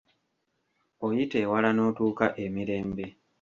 Oyita 1.05 1.35
ewala 1.43 1.69
n'otuuka 1.73 2.25
emirembe. 2.45 3.05